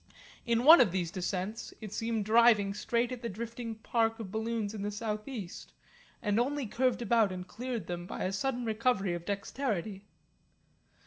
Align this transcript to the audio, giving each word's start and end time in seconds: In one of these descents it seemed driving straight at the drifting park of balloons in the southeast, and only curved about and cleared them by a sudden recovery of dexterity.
In 0.47 0.63
one 0.63 0.81
of 0.81 0.91
these 0.91 1.11
descents 1.11 1.75
it 1.79 1.93
seemed 1.93 2.25
driving 2.25 2.73
straight 2.73 3.11
at 3.11 3.21
the 3.21 3.29
drifting 3.29 3.75
park 3.75 4.19
of 4.19 4.31
balloons 4.31 4.73
in 4.73 4.81
the 4.81 4.89
southeast, 4.89 5.73
and 6.23 6.39
only 6.39 6.65
curved 6.65 7.03
about 7.03 7.31
and 7.31 7.47
cleared 7.47 7.85
them 7.85 8.07
by 8.07 8.23
a 8.23 8.33
sudden 8.33 8.65
recovery 8.65 9.13
of 9.13 9.25
dexterity. 9.25 10.01